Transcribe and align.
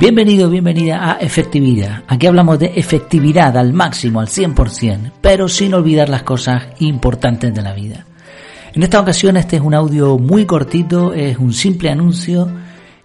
Bienvenido, 0.00 0.48
bienvenida 0.48 1.10
a 1.10 1.14
Efectividad. 1.14 2.04
Aquí 2.06 2.28
hablamos 2.28 2.60
de 2.60 2.66
efectividad 2.76 3.56
al 3.56 3.72
máximo, 3.72 4.20
al 4.20 4.28
100%, 4.28 5.10
pero 5.20 5.48
sin 5.48 5.74
olvidar 5.74 6.08
las 6.08 6.22
cosas 6.22 6.68
importantes 6.78 7.52
de 7.52 7.62
la 7.62 7.72
vida. 7.74 8.06
En 8.74 8.84
esta 8.84 9.00
ocasión 9.00 9.36
este 9.36 9.56
es 9.56 9.62
un 9.62 9.74
audio 9.74 10.16
muy 10.16 10.46
cortito, 10.46 11.12
es 11.12 11.36
un 11.38 11.52
simple 11.52 11.90
anuncio 11.90 12.48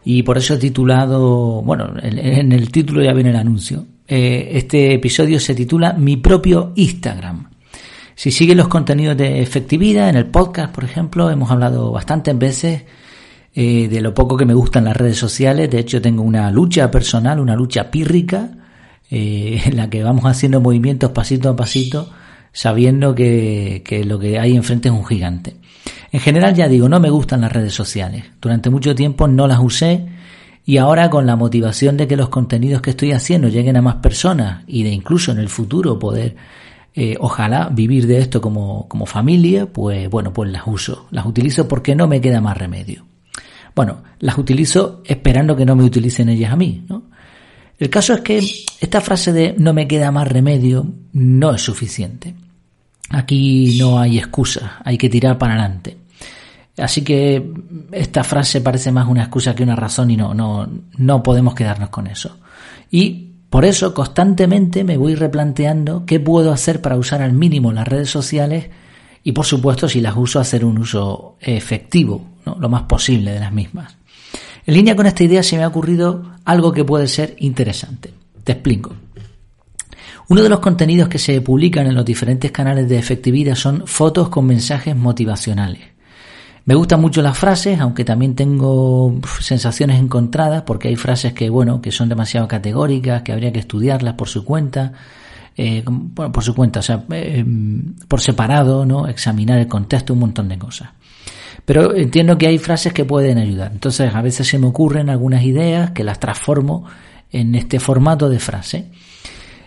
y 0.06 0.22
por 0.22 0.38
eso 0.38 0.54
he 0.54 0.58
titulado, 0.58 1.64
bueno, 1.64 1.96
en 2.00 2.52
el 2.52 2.72
título 2.72 3.02
ya 3.02 3.14
viene 3.14 3.32
el 3.32 3.38
anuncio. 3.38 3.88
Eh, 4.08 4.52
este 4.52 4.94
episodio 4.94 5.40
se 5.40 5.56
titula 5.56 5.94
Mi 5.94 6.18
propio 6.18 6.74
Instagram. 6.76 7.50
Si 8.14 8.30
siguen 8.30 8.58
los 8.58 8.68
contenidos 8.68 9.18
de 9.18 9.42
efectividad 9.42 10.10
en 10.10 10.16
el 10.16 10.28
podcast, 10.28 10.72
por 10.72 10.84
ejemplo, 10.84 11.32
hemos 11.32 11.50
hablado 11.50 11.92
bastantes 11.92 12.38
veces 12.38 12.84
eh, 13.56 13.88
de 13.88 14.02
lo 14.02 14.14
poco 14.14 14.38
que 14.38 14.46
me 14.46 14.54
gustan 14.54 14.86
las 14.86 14.98
redes 14.98 15.18
sociales. 15.18 15.70
De 15.70 15.80
hecho, 15.80 16.02
tengo 16.02 16.24
una 16.24 16.50
lucha 16.52 16.90
personal, 16.90 17.40
una 17.40 17.56
lucha 17.56 17.92
pírrica, 17.92 18.50
eh, 19.10 19.62
en 19.66 19.78
la 19.78 19.90
que 19.90 20.04
vamos 20.04 20.26
haciendo 20.26 20.62
movimientos 20.62 21.12
pasito 21.12 21.50
a 21.50 21.56
pasito, 21.56 22.10
sabiendo 22.52 23.16
que, 23.16 23.84
que 23.86 24.04
lo 24.04 24.20
que 24.20 24.40
hay 24.40 24.56
enfrente 24.56 24.90
es 24.90 24.94
un 24.94 25.06
gigante. 25.06 25.58
En 26.12 26.20
general, 26.20 26.54
ya 26.54 26.68
digo, 26.68 26.88
no 26.90 27.00
me 27.00 27.10
gustan 27.10 27.42
las 27.42 27.52
redes 27.52 27.74
sociales. 27.74 28.26
Durante 28.40 28.70
mucho 28.70 28.96
tiempo 28.96 29.28
no 29.28 29.48
las 29.48 29.60
usé 29.60 30.06
y 30.66 30.78
ahora 30.78 31.10
con 31.10 31.26
la 31.26 31.36
motivación 31.36 31.98
de 31.98 32.08
que 32.08 32.16
los 32.16 32.30
contenidos 32.30 32.82
que 32.82 32.92
estoy 32.92 33.12
haciendo 33.12 33.50
lleguen 33.50 33.76
a 33.76 33.82
más 33.82 33.96
personas 33.96 34.64
y 34.68 34.84
de 34.84 34.92
incluso 34.92 35.32
en 35.32 35.40
el 35.40 35.50
futuro 35.50 36.00
poder 36.00 36.36
eh, 36.96 37.18
ojalá 37.20 37.70
vivir 37.70 38.08
de 38.08 38.20
esto 38.20 38.40
como, 38.40 38.88
como 38.88 39.06
familia, 39.06 39.66
pues 39.66 40.10
bueno, 40.10 40.32
pues 40.32 40.52
las 40.52 40.64
uso, 40.68 41.08
las 41.12 41.26
utilizo 41.26 41.68
porque 41.68 41.96
no 41.96 42.08
me 42.08 42.22
queda 42.22 42.40
más 42.40 42.58
remedio. 42.58 43.06
Bueno, 43.76 44.04
las 44.20 44.38
utilizo 44.38 45.02
esperando 45.06 45.56
que 45.56 45.66
no 45.66 45.76
me 45.76 45.84
utilicen 45.84 46.30
ellas 46.30 46.52
a 46.52 46.56
mí, 46.56 46.86
¿no? 46.88 47.04
El 47.80 47.90
caso 47.90 48.14
es 48.14 48.22
que 48.22 48.40
esta 48.80 49.02
frase 49.02 49.34
de 49.34 49.56
no 49.58 49.74
me 49.74 49.88
queda 49.88 50.12
más 50.12 50.28
remedio 50.28 50.86
no 51.14 51.54
es 51.54 51.62
suficiente. 51.62 52.36
Aquí 53.10 53.78
no 53.80 54.00
hay 54.00 54.18
excusa, 54.18 54.82
hay 54.84 54.98
que 54.98 55.10
tirar 55.10 55.38
para 55.38 55.54
adelante. 55.54 55.98
Así 56.78 57.04
que 57.04 57.52
esta 57.92 58.24
frase 58.24 58.62
parece 58.62 58.92
más 58.92 59.08
una 59.08 59.24
excusa 59.24 59.54
que 59.54 59.64
una 59.64 59.76
razón 59.76 60.10
y 60.12 60.18
no, 60.18 60.34
no, 60.34 60.68
no 60.98 61.22
podemos 61.22 61.54
quedarnos 61.54 61.90
con 61.90 62.08
eso. 62.08 62.38
Y 62.90 63.32
por 63.50 63.66
eso 63.66 63.94
constantemente 63.94 64.84
me 64.84 64.98
voy 64.98 65.14
replanteando 65.14 66.06
qué 66.06 66.20
puedo 66.20 66.52
hacer 66.52 66.82
para 66.82 66.98
usar 66.98 67.22
al 67.22 67.34
mínimo 67.34 67.72
las 67.72 67.88
redes 67.88 68.10
sociales 68.10 68.70
y 69.24 69.32
por 69.32 69.46
supuesto 69.46 69.88
si 69.88 70.02
las 70.02 70.16
uso 70.18 70.40
hacer 70.40 70.66
un 70.66 70.80
uso 70.80 71.38
efectivo, 71.40 72.26
lo 72.46 72.70
más 72.70 72.84
posible 72.84 73.32
de 73.32 73.40
las 73.40 73.52
mismas. 73.52 73.96
En 74.66 74.74
línea 74.74 74.96
con 74.96 75.06
esta 75.06 75.24
idea 75.24 75.44
se 75.44 75.58
me 75.58 75.64
ha 75.64 75.68
ocurrido 75.68 76.24
algo 76.46 76.72
que 76.72 76.86
puede 76.86 77.08
ser 77.08 77.36
interesante. 77.40 78.14
Te 78.44 78.54
explico. 78.54 78.94
Uno 80.30 80.42
de 80.42 80.50
los 80.50 80.60
contenidos 80.60 81.10
que 81.10 81.20
se 81.20 81.42
publican 81.42 81.88
en 81.88 81.96
los 81.96 82.06
diferentes 82.06 82.52
canales 82.52 82.88
de 82.88 82.98
efectividad 82.98 83.56
son 83.56 83.86
fotos 83.86 84.30
con 84.30 84.46
mensajes 84.46 84.96
motivacionales. 84.96 85.94
Me 86.66 86.76
gustan 86.76 87.02
mucho 87.02 87.22
las 87.22 87.38
frases, 87.38 87.82
aunque 87.82 88.06
también 88.06 88.36
tengo 88.36 89.20
sensaciones 89.42 90.00
encontradas, 90.00 90.62
porque 90.62 90.88
hay 90.88 90.96
frases 90.96 91.34
que, 91.34 91.50
bueno, 91.50 91.82
que 91.82 91.92
son 91.92 92.08
demasiado 92.08 92.48
categóricas, 92.48 93.22
que 93.22 93.34
habría 93.34 93.52
que 93.52 93.60
estudiarlas 93.60 94.14
por 94.14 94.30
su 94.30 94.46
cuenta, 94.46 94.94
eh, 95.58 95.84
por 96.16 96.42
su 96.42 96.56
cuenta, 96.56 96.80
o 96.80 96.84
sea, 96.84 97.04
eh, 97.12 97.44
por 98.08 98.22
separado, 98.22 98.86
¿no? 98.86 99.10
Examinar 99.10 99.60
el 99.60 99.68
contexto, 99.68 100.14
un 100.14 100.20
montón 100.20 100.48
de 100.48 100.58
cosas. 100.58 100.90
Pero 101.66 101.96
entiendo 101.96 102.38
que 102.38 102.48
hay 102.48 102.58
frases 102.58 102.94
que 102.94 103.06
pueden 103.06 103.38
ayudar. 103.38 103.72
Entonces, 103.72 104.14
a 104.14 104.22
veces 104.22 104.48
se 104.48 104.60
me 104.60 104.68
ocurren 104.68 105.10
algunas 105.10 105.44
ideas 105.44 105.92
que 105.92 106.04
las 106.04 106.20
transformo 106.20 106.86
en 107.32 107.56
este 107.56 107.80
formato 107.80 108.30
de 108.30 108.40
frase. 108.40 108.92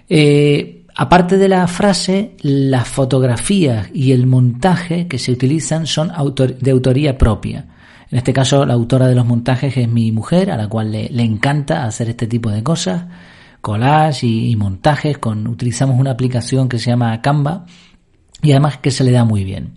Eh, 0.08 0.84
aparte 0.94 1.38
de 1.38 1.48
la 1.48 1.66
frase, 1.66 2.36
las 2.42 2.86
fotografías 2.86 3.88
y 3.94 4.12
el 4.12 4.26
montaje 4.26 5.08
que 5.08 5.18
se 5.18 5.32
utilizan 5.32 5.86
son 5.86 6.12
de 6.60 6.70
autoría 6.70 7.16
propia. 7.16 7.66
En 8.10 8.18
este 8.18 8.32
caso, 8.32 8.64
la 8.66 8.74
autora 8.74 9.08
de 9.08 9.14
los 9.14 9.26
montajes 9.26 9.76
es 9.76 9.88
mi 9.88 10.12
mujer, 10.12 10.50
a 10.50 10.56
la 10.56 10.68
cual 10.68 10.92
le, 10.92 11.22
encanta 11.22 11.84
hacer 11.84 12.10
este 12.10 12.26
tipo 12.26 12.50
de 12.50 12.62
cosas, 12.62 13.04
collage 13.60 14.26
y, 14.26 14.50
y, 14.50 14.56
montajes. 14.56 15.18
Con, 15.18 15.48
utilizamos 15.48 15.98
una 15.98 16.12
aplicación 16.12 16.68
que 16.68 16.78
se 16.78 16.90
llama 16.90 17.20
Canva 17.20 17.64
y 18.42 18.52
además 18.52 18.78
que 18.78 18.92
se 18.92 19.02
le 19.02 19.10
da 19.10 19.24
muy 19.24 19.42
bien. 19.42 19.72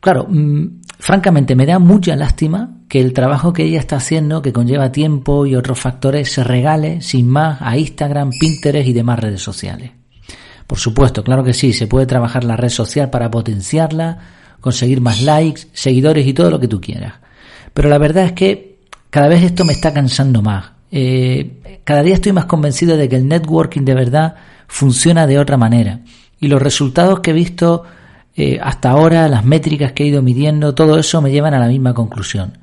Claro, 0.00 0.26
mm, 0.28 0.77
Francamente, 0.98 1.54
me 1.54 1.64
da 1.64 1.78
mucha 1.78 2.16
lástima 2.16 2.78
que 2.88 3.00
el 3.00 3.12
trabajo 3.12 3.52
que 3.52 3.64
ella 3.64 3.78
está 3.78 3.96
haciendo, 3.96 4.42
que 4.42 4.52
conlleva 4.52 4.90
tiempo 4.90 5.46
y 5.46 5.54
otros 5.54 5.78
factores, 5.78 6.32
se 6.32 6.42
regale 6.42 7.00
sin 7.02 7.28
más 7.28 7.62
a 7.62 7.76
Instagram, 7.76 8.30
Pinterest 8.38 8.88
y 8.88 8.92
demás 8.92 9.20
redes 9.20 9.40
sociales. 9.40 9.92
Por 10.66 10.78
supuesto, 10.78 11.22
claro 11.22 11.44
que 11.44 11.54
sí, 11.54 11.72
se 11.72 11.86
puede 11.86 12.06
trabajar 12.06 12.44
la 12.44 12.56
red 12.56 12.68
social 12.68 13.10
para 13.10 13.30
potenciarla, 13.30 14.18
conseguir 14.60 15.00
más 15.00 15.22
likes, 15.22 15.62
seguidores 15.72 16.26
y 16.26 16.34
todo 16.34 16.50
lo 16.50 16.58
que 16.58 16.68
tú 16.68 16.80
quieras. 16.80 17.14
Pero 17.72 17.88
la 17.88 17.98
verdad 17.98 18.24
es 18.24 18.32
que 18.32 18.78
cada 19.08 19.28
vez 19.28 19.42
esto 19.42 19.64
me 19.64 19.72
está 19.72 19.94
cansando 19.94 20.42
más. 20.42 20.72
Eh, 20.90 21.80
cada 21.84 22.02
día 22.02 22.14
estoy 22.14 22.32
más 22.32 22.46
convencido 22.46 22.96
de 22.96 23.08
que 23.08 23.16
el 23.16 23.28
networking 23.28 23.82
de 23.82 23.94
verdad 23.94 24.34
funciona 24.66 25.26
de 25.26 25.38
otra 25.38 25.56
manera. 25.56 26.00
Y 26.40 26.48
los 26.48 26.60
resultados 26.60 27.20
que 27.20 27.30
he 27.30 27.34
visto 27.34 27.84
eh, 28.38 28.60
hasta 28.62 28.90
ahora, 28.90 29.28
las 29.28 29.44
métricas 29.44 29.90
que 29.90 30.04
he 30.04 30.06
ido 30.06 30.22
midiendo, 30.22 30.72
todo 30.72 30.96
eso 30.96 31.20
me 31.20 31.32
llevan 31.32 31.54
a 31.54 31.58
la 31.58 31.66
misma 31.66 31.92
conclusión. 31.92 32.58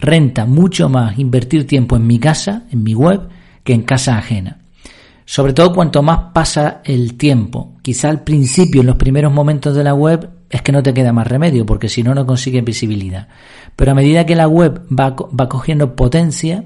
Renta 0.00 0.44
mucho 0.44 0.88
más 0.88 1.20
invertir 1.20 1.68
tiempo 1.68 1.94
en 1.94 2.04
mi 2.04 2.18
casa, 2.18 2.64
en 2.72 2.82
mi 2.82 2.94
web, 2.94 3.28
que 3.62 3.72
en 3.72 3.82
casa 3.82 4.18
ajena. 4.18 4.58
Sobre 5.24 5.52
todo 5.52 5.72
cuanto 5.72 6.02
más 6.02 6.32
pasa 6.32 6.80
el 6.84 7.16
tiempo. 7.16 7.76
Quizá 7.80 8.10
al 8.10 8.24
principio, 8.24 8.80
en 8.80 8.88
los 8.88 8.96
primeros 8.96 9.32
momentos 9.32 9.76
de 9.76 9.84
la 9.84 9.94
web, 9.94 10.28
es 10.50 10.62
que 10.62 10.72
no 10.72 10.82
te 10.82 10.92
queda 10.92 11.12
más 11.12 11.28
remedio, 11.28 11.64
porque 11.64 11.88
si 11.88 12.02
no, 12.02 12.12
no 12.12 12.26
consigues 12.26 12.64
visibilidad. 12.64 13.28
Pero 13.76 13.92
a 13.92 13.94
medida 13.94 14.26
que 14.26 14.34
la 14.34 14.48
web 14.48 14.82
va, 14.90 15.14
va 15.14 15.48
cogiendo 15.48 15.94
potencia, 15.94 16.64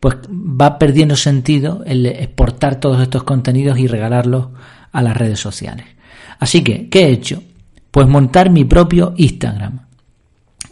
pues 0.00 0.16
va 0.30 0.78
perdiendo 0.78 1.16
sentido 1.16 1.82
el 1.84 2.06
exportar 2.06 2.80
todos 2.80 3.02
estos 3.02 3.24
contenidos 3.24 3.78
y 3.78 3.88
regalarlos 3.88 4.48
a 4.90 5.02
las 5.02 5.14
redes 5.14 5.38
sociales. 5.38 5.84
Así 6.38 6.64
que, 6.64 6.88
¿qué 6.88 7.04
he 7.04 7.10
hecho? 7.10 7.42
Pues 7.96 8.08
montar 8.08 8.50
mi 8.50 8.66
propio 8.66 9.14
Instagram. 9.16 9.86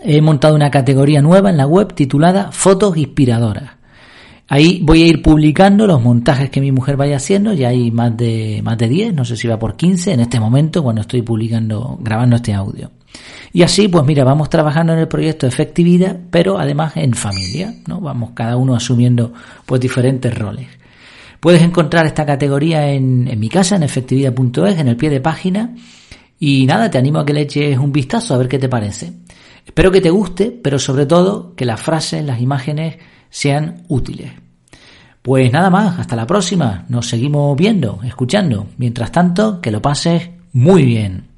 He 0.02 0.20
montado 0.20 0.54
una 0.54 0.70
categoría 0.70 1.22
nueva 1.22 1.48
en 1.48 1.56
la 1.56 1.66
web 1.66 1.94
titulada 1.94 2.52
Fotos 2.52 2.98
Inspiradoras. 2.98 3.70
Ahí 4.46 4.80
voy 4.82 5.04
a 5.04 5.06
ir 5.06 5.22
publicando 5.22 5.86
los 5.86 6.02
montajes 6.02 6.50
que 6.50 6.60
mi 6.60 6.70
mujer 6.70 6.98
vaya 6.98 7.16
haciendo, 7.16 7.54
ya 7.54 7.68
hay 7.68 7.90
más 7.90 8.14
de, 8.14 8.60
más 8.62 8.76
de 8.76 8.90
10, 8.90 9.14
no 9.14 9.24
sé 9.24 9.38
si 9.38 9.48
va 9.48 9.58
por 9.58 9.74
15 9.74 10.12
en 10.12 10.20
este 10.20 10.38
momento 10.38 10.82
cuando 10.82 11.00
estoy 11.00 11.22
publicando, 11.22 11.98
grabando 11.98 12.36
este 12.36 12.52
audio. 12.52 12.90
Y 13.54 13.62
así, 13.62 13.88
pues 13.88 14.04
mira, 14.04 14.22
vamos 14.22 14.50
trabajando 14.50 14.92
en 14.92 14.98
el 14.98 15.08
proyecto 15.08 15.46
de 15.46 15.52
efectividad, 15.54 16.20
pero 16.30 16.58
además 16.58 16.94
en 16.98 17.14
familia, 17.14 17.74
¿no? 17.88 18.02
Vamos 18.02 18.32
cada 18.34 18.58
uno 18.58 18.76
asumiendo 18.76 19.32
pues 19.64 19.80
diferentes 19.80 20.36
roles. 20.36 20.66
Puedes 21.40 21.62
encontrar 21.62 22.04
esta 22.04 22.26
categoría 22.26 22.90
en, 22.90 23.28
en 23.28 23.40
mi 23.40 23.48
casa, 23.48 23.76
en 23.76 23.82
efectividad.es, 23.82 24.78
en 24.78 24.88
el 24.88 24.96
pie 24.98 25.08
de 25.08 25.22
página, 25.22 25.74
y 26.38 26.66
nada, 26.66 26.90
te 26.90 26.98
animo 26.98 27.20
a 27.20 27.26
que 27.26 27.32
le 27.32 27.42
eches 27.42 27.78
un 27.78 27.92
vistazo 27.92 28.34
a 28.34 28.38
ver 28.38 28.48
qué 28.48 28.58
te 28.58 28.68
parece. 28.68 29.12
Espero 29.64 29.90
que 29.90 30.00
te 30.00 30.10
guste, 30.10 30.50
pero 30.50 30.78
sobre 30.78 31.06
todo 31.06 31.54
que 31.54 31.64
las 31.64 31.80
frases, 31.80 32.24
las 32.24 32.40
imágenes 32.40 32.96
sean 33.30 33.84
útiles. 33.88 34.32
Pues 35.22 35.50
nada 35.50 35.70
más, 35.70 35.98
hasta 35.98 36.16
la 36.16 36.26
próxima. 36.26 36.84
Nos 36.88 37.08
seguimos 37.08 37.56
viendo, 37.56 38.00
escuchando. 38.04 38.66
Mientras 38.76 39.10
tanto, 39.10 39.60
que 39.60 39.70
lo 39.70 39.80
pases 39.80 40.28
muy 40.52 40.84
bien. 40.84 41.33